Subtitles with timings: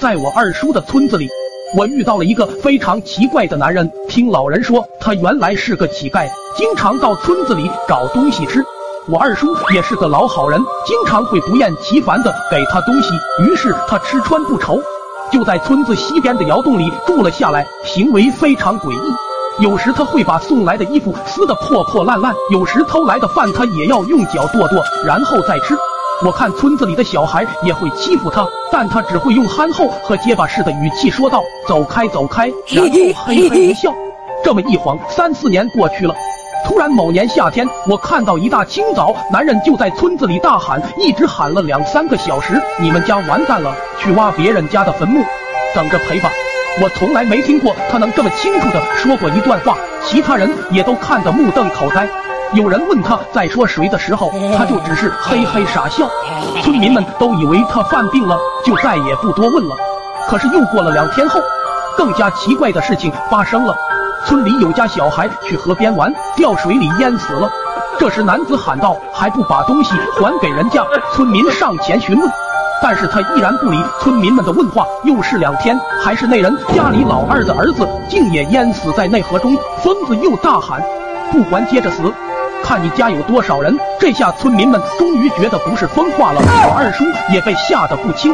[0.00, 1.28] 在我二叔的村子里，
[1.76, 3.90] 我遇到了一个非常奇怪的男人。
[4.08, 8.64] 听老人说，他原来是个乞丐，经常到村子里找东西吃。
[9.08, 14.80] 我二叔也是个老好人，经常会不厌其烦的给他东西，于是他吃穿不愁，
[15.32, 19.64] 就在村子西边的窑洞里住了下来，行为非常诡异。
[19.64, 25.76] 有时他会把送来的衣服撕得破破烂烂，有时偷来的饭他也要用脚跺跺，然后再吃。
[26.24, 32.90] 我看村子里的小孩也会欺负他，但他只会用憨厚和结巴似的语气说道：“走开，走开。”然后
[33.24, 33.94] 嘿嘿一笑。
[34.42, 36.14] 这么一晃，三四年过去了。
[36.66, 45.22] 突然某年夏天，我看到一大清早，男人就在村子里大喊，一直喊了两三个小时：“你们家完蛋了，去挖别人家的坟墓，
[45.72, 46.28] 等着赔吧！”
[46.82, 52.08] 我从来没听过他能这么清楚的说过一段话，其他人也都看得目瞪口呆。
[52.54, 56.08] 有人问他在说谁的时候，他就只是嘿嘿傻笑。
[56.62, 59.76] 村民们都以为他犯病了，就再也不多问了。
[60.26, 61.40] 可是又过了两天后，
[61.96, 63.74] 更加奇怪的事情发生了。
[64.24, 67.50] 村里有家小孩去河边玩，掉水里淹死了。
[67.98, 70.82] 这时男子喊道：“还不把东西还给人家？”
[71.12, 72.30] 村民上前询问，
[72.82, 74.86] 但是他依然不理村民们的问话。
[75.04, 79.56] 又是两天，还是那人家里老二的儿子竟也淹死在内河中。
[79.82, 80.82] 疯子又大喊
[81.30, 82.02] ：“不还，接着死！”
[82.68, 83.74] 看你家有多少人！
[83.98, 87.02] 这下村民们终于觉得不是疯话了，我二叔
[87.32, 88.30] 也被吓得不轻。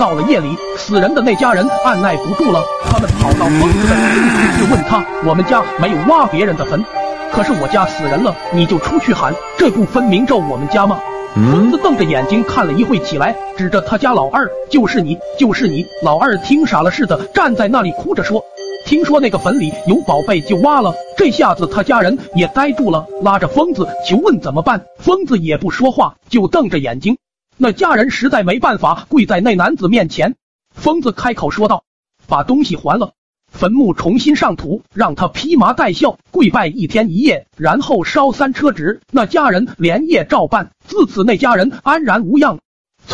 [0.00, 6.82] 到了夜里，死人的那家人按耐不住了，他们跑到疯子的村里去问他：“我们家没有挖别人的坟，
[7.30, 10.98] 可是我家死人了，你就出去喊，这不分明咒我们家吗？”
[11.34, 18.42] 疯子瞪着眼睛看了一会，起来指着他家老二：“就是你，就是你！”老二听傻了似的站在那里哭着说。
[18.84, 20.94] 听说那个坟里有宝贝，就挖了。
[21.16, 24.84] 这下子他家人也呆住了，拉着疯子求问怎么办。
[24.98, 27.16] 疯子也不说话，就瞪着眼睛。
[27.56, 30.34] 那家人实在没办法，跪在那男子面前。
[30.74, 31.84] 疯子开口说道
[32.28, 33.12] ：“把东西还了，
[33.50, 40.72] 坟墓重新上土，让他披麻戴孝跪拜一天一夜，然后烧三车纸。”那家人连夜照办。
[40.86, 42.58] 自此，那家人安然无恙。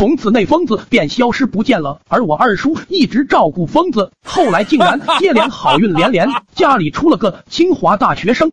[0.01, 2.01] 从此，那疯子便消失不见了。
[2.09, 8.51] 而我二叔一直照顾疯子，后来竟然接连好运连连，家里出了个清华大学生。